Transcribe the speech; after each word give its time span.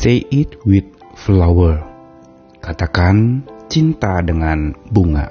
Say 0.00 0.24
it 0.32 0.56
with 0.64 0.88
flower. 1.12 1.84
Katakan 2.64 3.44
cinta 3.68 4.24
dengan 4.24 4.72
bunga. 4.88 5.28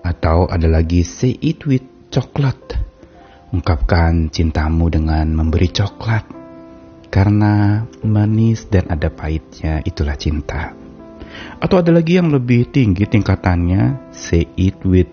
Atau 0.00 0.48
ada 0.48 0.64
lagi 0.64 1.04
say 1.04 1.36
it 1.36 1.68
with 1.68 1.84
coklat. 2.08 2.56
Ungkapkan 3.52 4.32
cintamu 4.32 4.88
dengan 4.88 5.28
memberi 5.36 5.68
coklat. 5.68 6.24
Karena 7.12 7.84
manis 8.08 8.72
dan 8.72 8.88
ada 8.88 9.12
pahitnya 9.12 9.84
itulah 9.84 10.16
cinta. 10.16 10.72
Atau 11.60 11.84
ada 11.84 11.92
lagi 11.92 12.16
yang 12.16 12.32
lebih 12.32 12.72
tinggi 12.72 13.04
tingkatannya, 13.04 14.16
say 14.16 14.48
it 14.56 14.80
with 14.80 15.12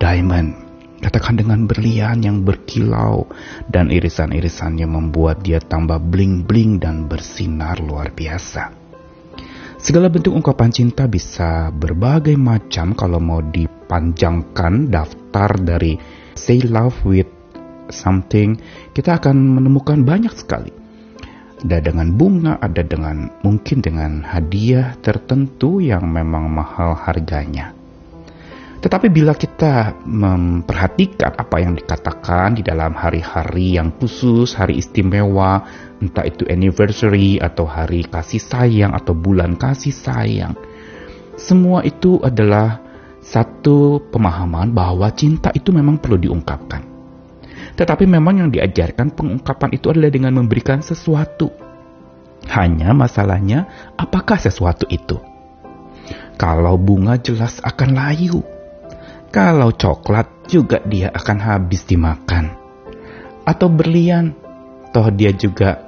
diamond. 0.00 0.63
Katakan 1.04 1.36
dengan 1.36 1.68
berlian 1.68 2.24
yang 2.24 2.48
berkilau 2.48 3.28
dan 3.68 3.92
irisan-irisannya 3.92 4.88
membuat 4.88 5.44
dia 5.44 5.60
tambah 5.60 6.00
bling-bling 6.00 6.80
dan 6.80 7.04
bersinar 7.12 7.76
luar 7.76 8.08
biasa. 8.08 8.72
Segala 9.76 10.08
bentuk 10.08 10.32
ungkapan 10.32 10.72
cinta 10.72 11.04
bisa 11.04 11.68
berbagai 11.76 12.40
macam 12.40 12.96
kalau 12.96 13.20
mau 13.20 13.44
dipanjangkan 13.44 14.88
daftar 14.88 15.52
dari 15.60 16.00
say 16.32 16.64
love 16.64 16.96
with 17.04 17.28
something, 17.92 18.56
kita 18.96 19.20
akan 19.20 19.60
menemukan 19.60 20.08
banyak 20.08 20.32
sekali. 20.32 20.72
Ada 21.60 21.84
dengan 21.84 22.16
bunga, 22.16 22.56
ada 22.64 22.80
dengan 22.80 23.28
mungkin 23.44 23.84
dengan 23.84 24.24
hadiah 24.24 24.96
tertentu 25.04 25.84
yang 25.84 26.08
memang 26.08 26.48
mahal 26.48 26.96
harganya. 26.96 27.83
Tetapi 28.84 29.08
bila 29.08 29.32
kita 29.32 29.96
memperhatikan 30.04 31.32
apa 31.40 31.56
yang 31.56 31.72
dikatakan 31.72 32.60
di 32.60 32.60
dalam 32.60 32.92
hari-hari 32.92 33.80
yang 33.80 33.96
khusus, 33.96 34.52
hari 34.52 34.76
istimewa, 34.76 35.64
entah 36.04 36.28
itu 36.28 36.44
anniversary 36.44 37.40
atau 37.40 37.64
hari 37.64 38.04
kasih 38.04 38.44
sayang 38.44 38.92
atau 38.92 39.16
bulan 39.16 39.56
kasih 39.56 39.88
sayang, 39.88 40.52
semua 41.40 41.80
itu 41.80 42.20
adalah 42.20 42.84
satu 43.24 44.04
pemahaman 44.12 44.76
bahwa 44.76 45.08
cinta 45.16 45.48
itu 45.56 45.72
memang 45.72 45.96
perlu 45.96 46.20
diungkapkan. 46.20 46.84
Tetapi 47.80 48.04
memang 48.04 48.44
yang 48.44 48.50
diajarkan 48.52 49.16
pengungkapan 49.16 49.80
itu 49.80 49.96
adalah 49.96 50.12
dengan 50.12 50.36
memberikan 50.36 50.84
sesuatu. 50.84 51.48
Hanya 52.52 52.92
masalahnya, 52.92 53.64
apakah 53.96 54.36
sesuatu 54.36 54.84
itu? 54.92 55.16
Kalau 56.36 56.76
bunga 56.76 57.16
jelas 57.16 57.64
akan 57.64 57.96
layu, 57.96 58.44
kalau 59.34 59.74
coklat 59.74 60.46
juga 60.46 60.78
dia 60.86 61.10
akan 61.10 61.38
habis 61.42 61.82
dimakan. 61.82 62.54
Atau 63.42 63.66
berlian, 63.66 64.30
toh 64.94 65.10
dia 65.10 65.34
juga 65.34 65.82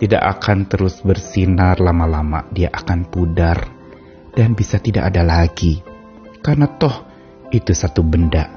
tidak 0.00 0.40
akan 0.40 0.64
terus 0.64 1.04
bersinar 1.04 1.76
lama-lama, 1.76 2.48
dia 2.48 2.72
akan 2.72 3.04
pudar 3.04 3.68
dan 4.32 4.56
bisa 4.56 4.80
tidak 4.80 5.12
ada 5.12 5.20
lagi. 5.20 5.84
Karena 6.40 6.64
toh 6.72 7.04
itu 7.52 7.76
satu 7.76 8.00
benda 8.00 8.48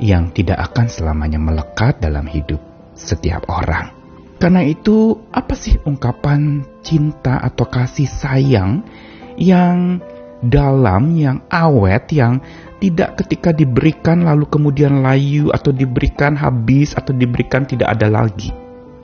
yang 0.00 0.32
tidak 0.32 0.72
akan 0.72 0.88
selamanya 0.88 1.36
melekat 1.36 2.00
dalam 2.00 2.24
hidup 2.24 2.64
setiap 2.96 3.44
orang. 3.52 3.92
Karena 4.40 4.64
itu, 4.64 5.20
apa 5.30 5.52
sih 5.52 5.76
ungkapan 5.84 6.64
cinta 6.80 7.44
atau 7.44 7.68
kasih 7.68 8.08
sayang 8.08 8.82
yang 9.36 10.00
dalam, 10.42 11.14
yang 11.14 11.46
awet, 11.46 12.10
yang 12.10 12.42
tidak 12.82 13.22
ketika 13.22 13.54
diberikan 13.54 14.26
lalu 14.26 14.50
kemudian 14.50 15.06
layu 15.06 15.54
atau 15.54 15.70
diberikan 15.70 16.34
habis 16.34 16.98
atau 16.98 17.14
diberikan 17.14 17.62
tidak 17.62 17.94
ada 17.94 18.10
lagi. 18.10 18.50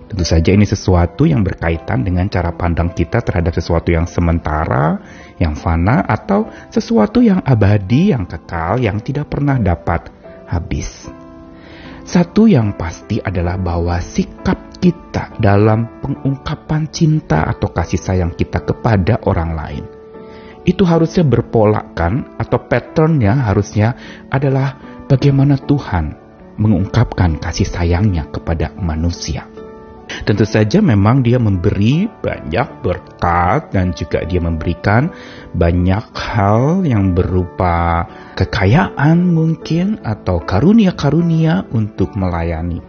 Tentu 0.09 0.25
saja 0.25 0.51
ini 0.51 0.65
sesuatu 0.65 1.29
yang 1.29 1.45
berkaitan 1.45 2.03
dengan 2.03 2.27
cara 2.33 2.51
pandang 2.51 2.91
kita 2.91 3.23
terhadap 3.23 3.55
sesuatu 3.55 3.93
yang 3.93 4.09
sementara, 4.09 4.99
yang 5.39 5.55
fana, 5.55 6.01
atau 6.03 6.49
sesuatu 6.73 7.21
yang 7.21 7.45
abadi, 7.45 8.11
yang 8.17 8.25
kekal, 8.25 8.81
yang 8.81 8.99
tidak 9.05 9.29
pernah 9.31 9.61
dapat 9.61 10.09
habis. 10.49 11.07
Satu 12.09 12.49
yang 12.49 12.73
pasti 12.73 13.21
adalah 13.21 13.61
bahwa 13.61 14.01
sikap 14.01 14.81
kita 14.81 15.37
dalam 15.37 16.01
pengungkapan 16.01 16.89
cinta 16.89 17.45
atau 17.45 17.69
kasih 17.69 18.01
sayang 18.01 18.33
kita 18.33 18.65
kepada 18.65 19.21
orang 19.29 19.53
lain 19.53 19.98
itu 20.69 20.85
harusnya 20.85 21.25
berpolakan 21.25 22.37
atau 22.37 22.61
patternnya 22.69 23.33
harusnya 23.49 23.97
adalah 24.29 24.77
bagaimana 25.09 25.57
Tuhan 25.57 26.13
mengungkapkan 26.61 27.41
kasih 27.41 27.65
sayangnya 27.65 28.29
kepada 28.29 28.77
manusia. 28.77 29.49
Tentu 30.09 30.45
saja 30.45 30.81
memang 30.85 31.21
dia 31.25 31.37
memberi 31.41 32.09
banyak 32.09 32.85
berkat 32.85 33.73
dan 33.73 33.93
juga 33.97 34.25
dia 34.25 34.41
memberikan 34.41 35.09
banyak 35.53 36.05
hal 36.17 36.85
yang 36.85 37.13
berupa 37.13 38.09
kekayaan 38.37 39.25
mungkin 39.25 40.01
atau 40.05 40.41
karunia-karunia 40.45 41.69
untuk 41.73 42.17
melayani. 42.17 42.81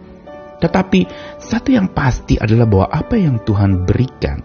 Tetapi 0.60 1.00
satu 1.40 1.72
yang 1.72 1.92
pasti 1.92 2.36
adalah 2.36 2.68
bahwa 2.68 2.86
apa 2.92 3.16
yang 3.16 3.40
Tuhan 3.44 3.84
berikan 3.88 4.44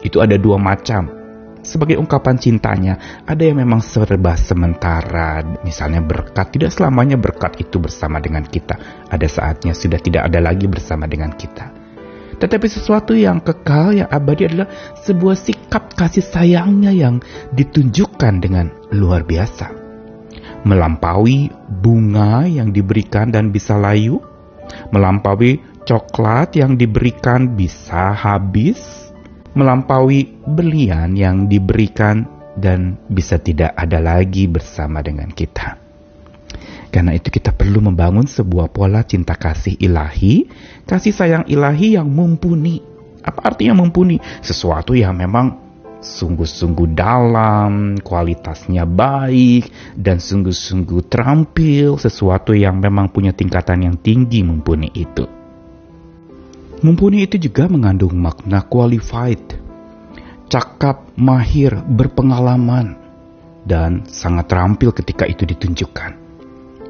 itu 0.00 0.20
ada 0.20 0.40
dua 0.40 0.56
macam 0.56 1.19
sebagai 1.60 2.00
ungkapan 2.00 2.36
cintanya, 2.40 3.22
ada 3.28 3.42
yang 3.44 3.60
memang 3.60 3.84
serba 3.84 4.36
sementara, 4.36 5.44
misalnya 5.62 6.00
berkat. 6.00 6.56
Tidak 6.56 6.70
selamanya 6.72 7.20
berkat 7.20 7.60
itu 7.60 7.76
bersama 7.76 8.18
dengan 8.18 8.44
kita. 8.44 9.06
Ada 9.08 9.26
saatnya 9.28 9.76
sudah 9.76 10.00
tidak 10.00 10.32
ada 10.32 10.40
lagi 10.40 10.64
bersama 10.66 11.04
dengan 11.04 11.32
kita. 11.36 11.80
Tetapi 12.40 12.66
sesuatu 12.72 13.12
yang 13.12 13.44
kekal, 13.44 14.00
yang 14.00 14.08
abadi 14.08 14.48
adalah 14.48 14.68
sebuah 15.04 15.36
sikap 15.36 15.92
kasih 15.92 16.24
sayangnya 16.24 16.88
yang 16.88 17.20
ditunjukkan 17.52 18.34
dengan 18.40 18.72
luar 18.96 19.28
biasa. 19.28 19.68
Melampaui 20.64 21.52
bunga 21.68 22.48
yang 22.48 22.72
diberikan 22.72 23.28
dan 23.28 23.52
bisa 23.52 23.76
layu, 23.76 24.24
melampaui 24.88 25.60
coklat 25.84 26.56
yang 26.56 26.80
diberikan 26.80 27.52
bisa 27.52 28.16
habis, 28.16 29.09
melampaui 29.54 30.40
belian 30.46 31.14
yang 31.14 31.50
diberikan 31.50 32.26
dan 32.54 32.98
bisa 33.08 33.38
tidak 33.40 33.74
ada 33.74 33.98
lagi 33.98 34.46
bersama 34.50 35.00
dengan 35.00 35.30
kita. 35.30 35.80
Karena 36.90 37.14
itu 37.14 37.30
kita 37.30 37.54
perlu 37.54 37.78
membangun 37.78 38.26
sebuah 38.26 38.74
pola 38.74 39.06
cinta 39.06 39.38
kasih 39.38 39.78
ilahi, 39.78 40.50
kasih 40.84 41.14
sayang 41.14 41.44
ilahi 41.46 41.94
yang 41.94 42.10
mumpuni. 42.10 42.82
Apa 43.22 43.54
artinya 43.54 43.78
mumpuni? 43.78 44.18
Sesuatu 44.42 44.98
yang 44.98 45.14
memang 45.14 45.70
sungguh-sungguh 46.02 46.90
dalam, 46.90 47.94
kualitasnya 48.02 48.88
baik, 48.88 49.70
dan 49.94 50.18
sungguh-sungguh 50.18 51.06
terampil, 51.06 52.00
sesuatu 52.00 52.56
yang 52.56 52.82
memang 52.82 53.12
punya 53.12 53.30
tingkatan 53.30 53.86
yang 53.86 53.96
tinggi 54.00 54.42
mumpuni 54.42 54.90
itu. 54.90 55.39
Mumpuni 56.80 57.28
itu 57.28 57.36
juga 57.36 57.68
mengandung 57.68 58.16
makna 58.16 58.64
qualified, 58.64 59.60
cakap, 60.48 61.12
mahir, 61.12 61.76
berpengalaman, 61.76 62.96
dan 63.68 64.08
sangat 64.08 64.48
terampil 64.48 64.88
ketika 64.96 65.28
itu 65.28 65.44
ditunjukkan. 65.44 66.16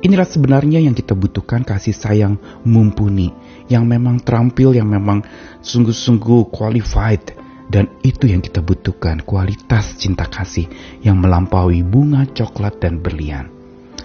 Inilah 0.01 0.25
sebenarnya 0.25 0.79
yang 0.79 0.95
kita 0.95 1.19
butuhkan 1.19 1.67
kasih 1.67 1.93
sayang 1.93 2.39
mumpuni, 2.63 3.35
yang 3.67 3.85
memang 3.85 4.23
terampil, 4.23 4.79
yang 4.79 4.87
memang 4.87 5.27
sungguh-sungguh 5.59 6.55
qualified, 6.55 7.35
dan 7.67 7.91
itu 8.07 8.31
yang 8.31 8.41
kita 8.41 8.63
butuhkan, 8.63 9.27
kualitas 9.27 9.99
cinta 9.99 10.31
kasih 10.31 10.71
yang 11.03 11.19
melampaui 11.19 11.83
bunga, 11.83 12.31
coklat, 12.31 12.79
dan 12.79 13.03
berlian. 13.03 13.51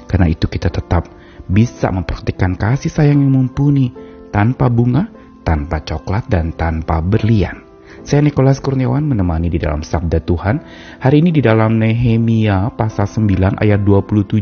Karena 0.09 0.34
itu 0.34 0.50
kita 0.50 0.73
tetap 0.73 1.07
bisa 1.46 1.94
mempraktikkan 1.94 2.57
kasih 2.57 2.90
sayang 2.90 3.22
yang 3.22 3.31
mumpuni 3.31 3.94
tanpa 4.34 4.66
bunga, 4.67 5.25
tanpa 5.46 5.86
coklat 5.86 6.26
dan 6.26 6.52
tanpa 6.58 7.00
berlian. 7.06 7.62
Saya 8.02 8.26
Nikolas 8.26 8.58
Kurniawan 8.59 9.06
menemani 9.06 9.50
di 9.50 9.62
dalam 9.62 9.86
Sabda 9.86 10.22
Tuhan. 10.26 10.62
Hari 11.00 11.22
ini 11.22 11.30
di 11.34 11.42
dalam 11.42 11.78
Nehemia 11.78 12.74
pasal 12.74 13.06
9 13.06 13.62
ayat 13.62 13.82
27 13.82 14.42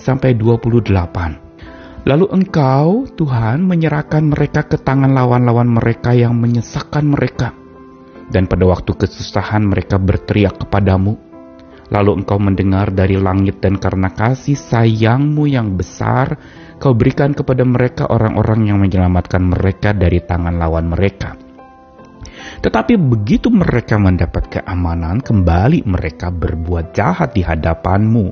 sampai 0.00 0.36
28. 0.36 1.44
Lalu 2.04 2.26
engkau, 2.28 3.08
Tuhan, 3.16 3.64
menyerahkan 3.64 4.20
mereka 4.28 4.68
ke 4.68 4.76
tangan 4.76 5.16
lawan-lawan 5.16 5.72
mereka 5.72 6.12
yang 6.12 6.36
menyesakkan 6.36 7.08
mereka. 7.08 7.56
Dan 8.28 8.44
pada 8.44 8.68
waktu 8.68 8.92
kesusahan 8.92 9.64
mereka 9.64 9.96
berteriak 9.96 10.60
kepadamu. 10.68 11.16
Lalu 11.88 12.20
engkau 12.20 12.36
mendengar 12.36 12.92
dari 12.92 13.16
langit 13.16 13.64
dan 13.64 13.80
karena 13.80 14.12
kasih 14.12 14.56
sayangmu 14.56 15.48
yang 15.48 15.76
besar, 15.80 16.36
Kau 16.84 16.92
berikan 16.92 17.32
kepada 17.32 17.64
mereka 17.64 18.04
orang-orang 18.12 18.68
yang 18.68 18.76
menyelamatkan 18.76 19.40
mereka 19.40 19.96
dari 19.96 20.20
tangan 20.20 20.60
lawan 20.60 20.92
mereka. 20.92 21.32
Tetapi 22.60 23.00
begitu 23.00 23.48
mereka 23.48 23.96
mendapat 23.96 24.52
keamanan, 24.52 25.24
kembali 25.24 25.88
mereka 25.88 26.28
berbuat 26.28 26.92
jahat 26.92 27.32
di 27.32 27.40
hadapanmu. 27.40 28.26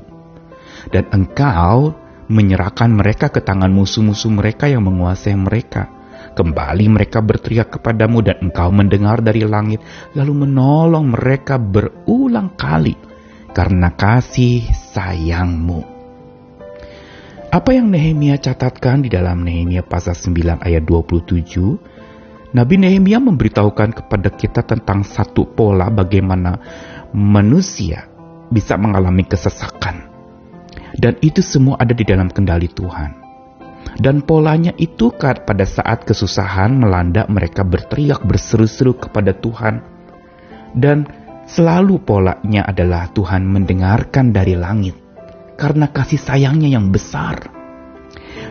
Dan 0.93 1.09
engkau 1.09 1.97
menyerahkan 2.29 2.93
mereka 2.93 3.33
ke 3.33 3.41
tangan 3.41 3.73
musuh-musuh 3.73 4.29
mereka 4.29 4.69
yang 4.69 4.85
menguasai 4.85 5.33
mereka. 5.33 5.89
kembali 6.33 6.89
mereka 6.89 7.21
berteriak 7.21 7.77
kepadamu 7.77 8.25
dan 8.25 8.37
engkau 8.41 8.69
mendengar 8.73 9.21
dari 9.21 9.45
langit, 9.45 9.81
lalu 10.17 10.45
menolong 10.45 11.13
mereka 11.13 11.61
berulang 11.61 12.53
kali 12.57 12.97
karena 13.53 13.93
kasih 13.93 14.65
sayangmu. 14.93 15.92
Apa 17.53 17.69
yang 17.69 17.93
Nehemia 17.93 18.41
catatkan 18.41 19.05
di 19.05 19.13
dalam 19.13 19.45
Nehemia 19.45 19.85
pasal 19.85 20.17
9 20.17 20.65
ayat 20.65 20.89
27, 20.89 22.57
Nabi 22.57 22.75
Nehemia 22.81 23.21
memberitahukan 23.21 23.93
kepada 23.93 24.33
kita 24.33 24.65
tentang 24.65 25.05
satu 25.05 25.45
pola 25.53 25.93
bagaimana 25.93 26.57
manusia 27.13 28.09
bisa 28.49 28.73
mengalami 28.73 29.21
kesesakan. 29.29 30.09
Dan 30.97 31.21
itu 31.21 31.45
semua 31.45 31.77
ada 31.77 31.93
di 31.93 32.01
dalam 32.01 32.33
kendali 32.33 32.73
Tuhan. 32.73 33.21
Dan 34.01 34.25
polanya 34.25 34.73
itu 34.81 35.13
kan 35.13 35.45
pada 35.45 35.69
saat 35.69 36.09
kesusahan 36.09 36.73
melanda 36.73 37.29
mereka 37.29 37.61
berteriak 37.61 38.25
berseru-seru 38.25 38.97
kepada 38.97 39.29
Tuhan. 39.29 39.77
Dan 40.73 41.05
selalu 41.45 42.01
polanya 42.01 42.65
adalah 42.65 43.13
Tuhan 43.13 43.45
mendengarkan 43.45 44.33
dari 44.33 44.57
langit 44.57 45.02
karena 45.63 45.87
kasih 45.87 46.19
sayangnya 46.19 46.67
yang 46.67 46.91
besar. 46.91 47.39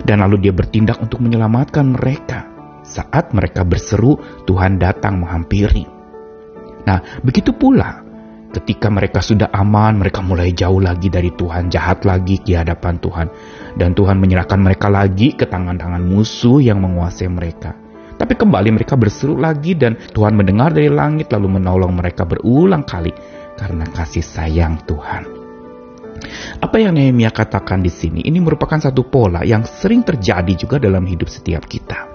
Dan 0.00 0.24
lalu 0.24 0.48
dia 0.48 0.56
bertindak 0.56 0.96
untuk 1.04 1.20
menyelamatkan 1.20 1.92
mereka. 1.92 2.48
Saat 2.80 3.36
mereka 3.36 3.68
berseru, 3.68 4.16
Tuhan 4.48 4.80
datang 4.80 5.20
menghampiri. 5.20 5.84
Nah, 6.88 7.20
begitu 7.20 7.52
pula 7.52 8.02
Ketika 8.52 8.92
mereka 8.92 9.24
sudah 9.24 9.48
aman, 9.48 9.96
mereka 9.96 10.20
mulai 10.20 10.52
jauh 10.52 10.76
lagi 10.76 11.08
dari 11.08 11.32
Tuhan, 11.32 11.72
jahat 11.72 12.04
lagi 12.04 12.36
di 12.36 12.52
hadapan 12.52 13.00
Tuhan. 13.00 13.26
Dan 13.80 13.96
Tuhan 13.96 14.20
menyerahkan 14.20 14.60
mereka 14.60 14.92
lagi 14.92 15.32
ke 15.32 15.48
tangan-tangan 15.48 16.04
musuh 16.04 16.60
yang 16.60 16.84
menguasai 16.84 17.32
mereka. 17.32 17.72
Tapi 18.20 18.36
kembali 18.36 18.76
mereka 18.76 18.92
berseru 18.92 19.40
lagi 19.40 19.72
dan 19.72 19.96
Tuhan 19.96 20.36
mendengar 20.36 20.68
dari 20.68 20.92
langit 20.92 21.32
lalu 21.32 21.56
menolong 21.56 21.96
mereka 21.96 22.28
berulang 22.28 22.84
kali 22.84 23.16
karena 23.56 23.88
kasih 23.88 24.20
sayang 24.20 24.84
Tuhan. 24.84 25.41
Apa 26.62 26.78
yang 26.78 26.94
Nehemia 26.94 27.34
katakan 27.34 27.82
di 27.82 27.90
sini 27.90 28.20
ini 28.24 28.38
merupakan 28.38 28.78
satu 28.78 29.06
pola 29.06 29.42
yang 29.42 29.66
sering 29.66 30.06
terjadi 30.06 30.54
juga 30.54 30.76
dalam 30.78 31.02
hidup 31.04 31.26
setiap 31.26 31.66
kita. 31.66 32.08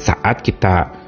Saat 0.00 0.42
kita 0.42 1.04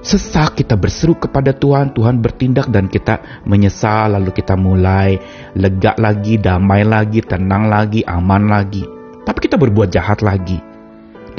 sesak, 0.00 0.60
kita 0.60 0.76
berseru 0.80 1.16
kepada 1.16 1.52
Tuhan, 1.52 1.92
Tuhan 1.92 2.20
bertindak 2.20 2.72
dan 2.72 2.88
kita 2.88 3.44
menyesal, 3.44 4.16
lalu 4.16 4.32
kita 4.32 4.56
mulai 4.56 5.20
lega 5.56 5.92
lagi, 6.00 6.40
damai 6.40 6.84
lagi, 6.84 7.20
tenang 7.20 7.68
lagi, 7.68 8.00
aman 8.04 8.48
lagi. 8.48 8.84
Tapi 9.24 9.38
kita 9.38 9.60
berbuat 9.60 9.92
jahat 9.92 10.24
lagi. 10.24 10.69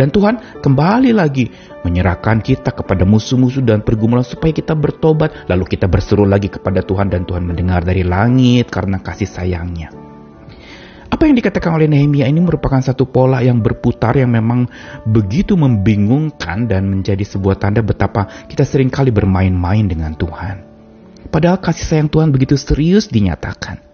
Dan 0.02 0.10
Tuhan 0.10 0.66
kembali 0.66 1.14
lagi 1.14 1.46
menyerahkan 1.86 2.42
kita 2.42 2.74
kepada 2.74 3.06
musuh-musuh 3.06 3.62
dan 3.62 3.86
pergumulan 3.86 4.26
supaya 4.26 4.50
kita 4.50 4.74
bertobat. 4.74 5.46
Lalu 5.46 5.78
kita 5.78 5.86
berseru 5.86 6.26
lagi 6.26 6.50
kepada 6.50 6.82
Tuhan 6.82 7.14
dan 7.14 7.22
Tuhan 7.22 7.46
mendengar 7.46 7.86
dari 7.86 8.02
langit 8.02 8.74
karena 8.74 8.98
kasih 8.98 9.30
sayangnya. 9.30 9.94
Apa 11.06 11.30
yang 11.30 11.38
dikatakan 11.38 11.78
oleh 11.78 11.86
Nehemia 11.86 12.26
ini 12.26 12.42
merupakan 12.42 12.82
satu 12.82 13.06
pola 13.06 13.46
yang 13.46 13.62
berputar 13.62 14.18
yang 14.18 14.34
memang 14.34 14.66
begitu 15.06 15.54
membingungkan 15.54 16.66
dan 16.66 16.90
menjadi 16.90 17.22
sebuah 17.22 17.62
tanda 17.62 17.86
betapa 17.86 18.26
kita 18.50 18.66
sering 18.66 18.90
kali 18.90 19.14
bermain-main 19.14 19.86
dengan 19.86 20.18
Tuhan. 20.18 20.66
Padahal 21.30 21.62
kasih 21.62 21.86
sayang 21.86 22.10
Tuhan 22.10 22.34
begitu 22.34 22.58
serius 22.58 23.06
dinyatakan. 23.06 23.91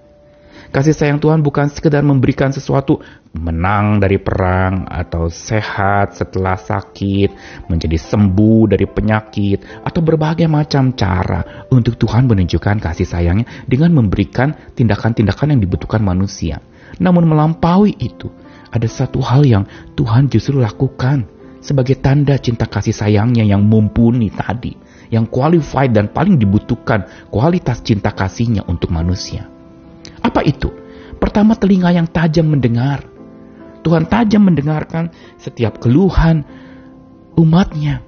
Kasih 0.68 0.92
sayang 0.92 1.24
Tuhan 1.24 1.40
bukan 1.40 1.72
sekedar 1.72 2.04
memberikan 2.04 2.52
sesuatu 2.52 3.00
menang 3.40 4.04
dari 4.04 4.19
perang 4.19 4.84
atau 4.84 5.31
sehat 5.31 6.19
setelah 6.19 6.60
sakit, 6.60 7.31
menjadi 7.72 7.96
sembuh 7.96 8.75
dari 8.75 8.84
penyakit, 8.84 9.84
atau 9.88 10.02
berbagai 10.04 10.52
macam 10.52 10.92
cara 10.92 11.68
untuk 11.72 11.96
Tuhan 11.96 12.28
menunjukkan 12.28 12.84
kasih 12.84 13.08
sayangnya 13.08 13.48
dengan 13.64 13.96
memberikan 13.96 14.52
tindakan-tindakan 14.75 15.56
yang 15.56 15.62
dibutuhkan 15.64 16.04
manusia. 16.04 16.60
Namun 17.00 17.31
melampaui 17.31 17.96
itu, 18.04 18.28
ada 18.68 18.88
satu 18.92 19.24
hal 19.24 19.48
yang 19.48 19.64
Tuhan 19.96 20.28
justru 20.28 20.60
lakukan 20.60 21.28
sebagai 21.64 22.00
tanda 22.00 22.36
cinta 22.40 22.68
kasih 22.68 22.96
sayangnya 22.96 23.48
yang 23.48 23.64
mumpuni 23.64 24.28
tadi, 24.31 24.75
yang 25.12 25.28
qualified 25.31 25.96
dan 25.96 26.12
paling 26.12 26.36
dibutuhkan 26.36 27.08
kualitas 27.31 27.80
cinta 27.80 28.12
kasihnya 28.12 28.68
untuk 28.68 28.92
manusia. 28.92 29.56
Apa 30.28 30.44
itu? 30.44 30.68
Pertama 31.16 31.56
telinga 31.56 31.96
yang 31.96 32.12
tajam 32.12 32.52
mendengar. 32.52 33.08
Tuhan 33.80 34.12
tajam 34.12 34.44
mendengarkan 34.44 35.08
setiap 35.40 35.80
keluhan 35.80 36.44
umatnya. 37.40 38.04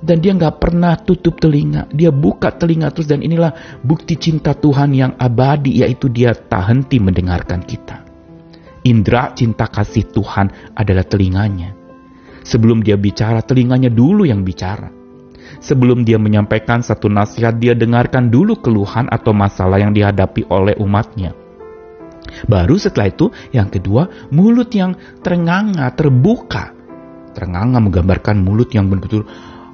Dan 0.00 0.20
dia 0.20 0.32
nggak 0.36 0.60
pernah 0.60 0.96
tutup 1.00 1.40
telinga. 1.40 1.88
Dia 1.92 2.12
buka 2.12 2.52
telinga 2.52 2.92
terus 2.92 3.08
dan 3.08 3.24
inilah 3.24 3.80
bukti 3.80 4.20
cinta 4.20 4.52
Tuhan 4.52 4.92
yang 4.92 5.12
abadi 5.16 5.80
yaitu 5.80 6.12
dia 6.12 6.36
tak 6.36 6.68
henti 6.68 7.00
mendengarkan 7.00 7.64
kita. 7.64 8.04
Indra 8.84 9.32
cinta 9.36 9.68
kasih 9.68 10.08
Tuhan 10.08 10.72
adalah 10.76 11.04
telinganya. 11.04 11.76
Sebelum 12.40 12.80
dia 12.80 12.96
bicara, 12.96 13.44
telinganya 13.44 13.92
dulu 13.92 14.24
yang 14.24 14.40
bicara. 14.40 14.99
Sebelum 15.60 16.08
dia 16.08 16.16
menyampaikan 16.16 16.80
satu 16.80 17.12
nasihat, 17.12 17.60
dia 17.60 17.76
dengarkan 17.76 18.32
dulu 18.32 18.58
keluhan 18.58 19.06
atau 19.12 19.36
masalah 19.36 19.76
yang 19.76 19.92
dihadapi 19.92 20.48
oleh 20.48 20.74
umatnya. 20.80 21.36
Baru 22.48 22.80
setelah 22.80 23.12
itu, 23.12 23.28
yang 23.52 23.68
kedua, 23.68 24.28
mulut 24.32 24.72
yang 24.72 24.96
terenganga, 25.20 25.92
terbuka. 25.92 26.72
Terenganga 27.36 27.78
menggambarkan 27.78 28.40
mulut 28.40 28.72
yang 28.72 28.88
betul-betul 28.88 29.28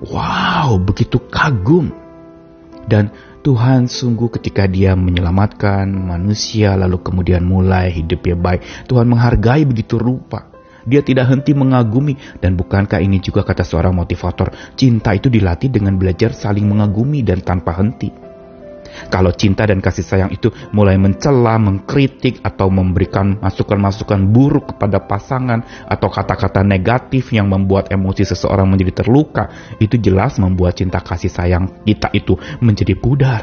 Wow, 0.05 0.77
begitu 0.77 1.17
kagum. 1.33 1.89
Dan 2.87 3.11
Tuhan 3.41 3.87
sungguh 3.87 4.29
ketika 4.39 4.67
dia 4.67 4.99
menyelamatkan 4.99 5.87
manusia 5.89 6.75
lalu 6.75 7.01
kemudian 7.01 7.47
mulai 7.47 7.95
hidupnya 7.95 8.37
baik. 8.37 8.91
Tuhan 8.91 9.07
menghargai 9.07 9.65
begitu 9.65 9.97
rupa. 9.97 10.56
Dia 10.87 11.03
tidak 11.03 11.27
henti 11.29 11.53
mengagumi 11.53 12.15
dan 12.39 12.55
bukankah 12.55 13.03
ini 13.03 13.19
juga 13.19 13.43
kata 13.43 13.67
seorang 13.67 13.93
motivator, 13.93 14.55
cinta 14.79 15.13
itu 15.13 15.27
dilatih 15.27 15.69
dengan 15.69 15.99
belajar 15.99 16.31
saling 16.31 16.65
mengagumi 16.65 17.27
dan 17.27 17.43
tanpa 17.43 17.75
henti. 17.75 18.27
Kalau 19.11 19.35
cinta 19.35 19.69
dan 19.69 19.83
kasih 19.83 20.07
sayang 20.07 20.31
itu 20.33 20.49
mulai 20.73 20.97
mencela, 20.97 21.61
mengkritik, 21.61 22.41
atau 22.41 22.73
memberikan 22.73 23.39
masukan-masukan 23.39 24.31
buruk 24.31 24.73
kepada 24.75 25.05
pasangan, 25.05 25.61
atau 25.85 26.09
kata-kata 26.09 26.65
negatif 26.65 27.31
yang 27.35 27.51
membuat 27.51 27.93
emosi 27.93 28.25
seseorang 28.25 28.67
menjadi 28.67 29.05
terluka, 29.05 29.77
itu 29.79 30.01
jelas 30.01 30.41
membuat 30.41 30.81
cinta 30.81 31.03
kasih 31.03 31.29
sayang 31.29 31.85
kita 31.85 32.09
itu 32.17 32.39
menjadi 32.63 32.95
pudar. 32.97 33.43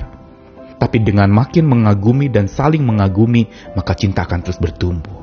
Tapi 0.82 1.00
dengan 1.00 1.32
makin 1.32 1.70
mengagumi 1.70 2.28
dan 2.28 2.52
saling 2.52 2.84
mengagumi, 2.84 3.48
maka 3.78 3.96
cinta 3.96 4.28
akan 4.28 4.44
terus 4.44 4.60
bertumbuh. 4.60 5.23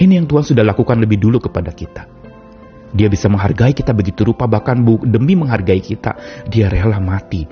Ini 0.00 0.22
yang 0.22 0.26
Tuhan 0.28 0.44
sudah 0.44 0.64
lakukan 0.64 0.96
lebih 1.00 1.20
dulu 1.20 1.42
kepada 1.42 1.72
kita. 1.74 2.08
Dia 2.92 3.08
bisa 3.08 3.28
menghargai 3.32 3.72
kita 3.72 3.96
begitu 3.96 4.24
rupa, 4.24 4.44
bahkan 4.44 4.80
demi 5.08 5.32
menghargai 5.32 5.80
kita, 5.80 6.12
dia 6.48 6.68
rela 6.68 7.00
mati, 7.00 7.48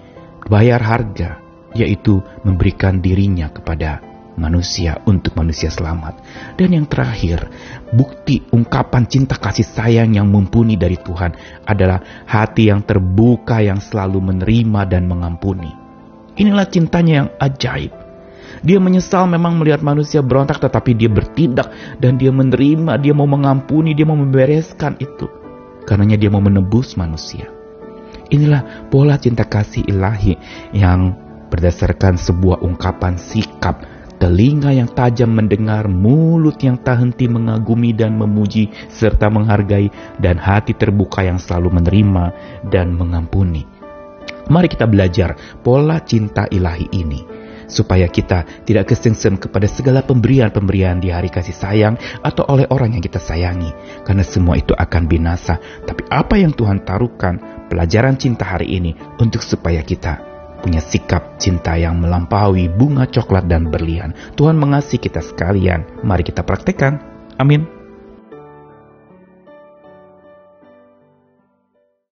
bayar 0.49 0.85
harga, 0.85 1.41
yaitu 1.73 2.21
memberikan 2.45 3.01
dirinya 3.01 3.49
kepada 3.49 4.05
manusia 4.37 5.01
untuk 5.09 5.37
manusia 5.37 5.69
selamat. 5.73 6.21
Dan 6.57 6.77
yang 6.77 6.87
terakhir, 6.89 7.49
bukti 7.93 8.45
ungkapan 8.53 9.05
cinta 9.09 9.37
kasih 9.37 9.65
sayang 9.65 10.17
yang 10.17 10.29
mumpuni 10.29 10.77
dari 10.81 10.97
Tuhan 11.01 11.37
adalah 11.69 12.01
hati 12.29 12.73
yang 12.73 12.85
terbuka 12.85 13.61
yang 13.61 13.81
selalu 13.81 14.33
menerima 14.33 14.81
dan 14.89 15.09
mengampuni. 15.09 15.73
Inilah 16.41 16.69
cintanya 16.69 17.13
yang 17.25 17.29
ajaib. 17.37 17.93
Dia 18.61 18.79
menyesal 18.83 19.31
memang 19.31 19.57
melihat 19.57 19.81
manusia 19.81 20.21
berontak 20.21 20.61
tetapi 20.61 20.93
dia 20.99 21.09
bertindak 21.09 21.71
dan 22.03 22.21
dia 22.21 22.35
menerima, 22.35 22.99
dia 23.01 23.15
mau 23.17 23.27
mengampuni, 23.27 23.97
dia 23.97 24.05
mau 24.05 24.19
membereskan 24.19 24.99
itu. 25.01 25.31
Karenanya 25.87 26.21
dia 26.21 26.29
mau 26.29 26.43
menebus 26.43 26.95
manusia. 26.95 27.49
Inilah 28.31 28.87
pola 28.93 29.19
cinta 29.19 29.43
kasih 29.43 29.83
ilahi 29.91 30.39
yang 30.71 31.19
berdasarkan 31.51 32.15
sebuah 32.15 32.63
ungkapan 32.63 33.19
sikap, 33.19 33.83
telinga 34.23 34.71
yang 34.71 34.87
tajam 34.87 35.35
mendengar, 35.35 35.91
mulut 35.91 36.55
yang 36.63 36.79
tak 36.79 37.03
henti 37.03 37.27
mengagumi 37.27 37.91
dan 37.91 38.15
memuji 38.15 38.71
serta 38.87 39.27
menghargai, 39.27 39.91
dan 40.23 40.39
hati 40.39 40.79
terbuka 40.79 41.27
yang 41.27 41.43
selalu 41.43 41.83
menerima 41.83 42.25
dan 42.71 42.95
mengampuni. 42.95 43.67
Mari 44.47 44.67
kita 44.71 44.87
belajar 44.87 45.35
pola 45.63 45.99
cinta 46.03 46.47
ilahi 46.51 46.87
ini 46.95 47.40
supaya 47.71 48.11
kita 48.11 48.67
tidak 48.67 48.91
kesengsem 48.93 49.39
kepada 49.39 49.71
segala 49.71 50.03
pemberian-pemberian 50.03 50.99
di 50.99 51.15
hari 51.15 51.31
kasih 51.31 51.55
sayang 51.55 51.95
atau 52.21 52.45
oleh 52.51 52.67
orang 52.69 52.99
yang 52.99 53.03
kita 53.03 53.23
sayangi 53.23 53.71
karena 54.05 54.27
semua 54.27 54.59
itu 54.59 54.75
akan 54.75 55.07
binasa 55.07 55.57
tapi 55.87 56.05
apa 56.11 56.37
yang 56.37 56.53
Tuhan 56.53 56.83
taruhkan 56.83 57.67
pelajaran 57.71 58.19
cinta 58.19 58.45
hari 58.45 58.77
ini 58.77 58.93
untuk 59.23 59.41
supaya 59.41 59.81
kita 59.87 60.31
punya 60.61 60.85
sikap 60.85 61.41
cinta 61.41 61.75
yang 61.81 61.97
melampaui 61.97 62.69
bunga 62.69 63.09
coklat 63.09 63.49
dan 63.49 63.73
berlian. 63.73 64.13
Tuhan 64.37 64.61
mengasihi 64.61 65.01
kita 65.01 65.25
sekalian. 65.25 66.05
Mari 66.05 66.21
kita 66.29 66.45
praktekkan. 66.45 67.01
Amin. 67.41 67.80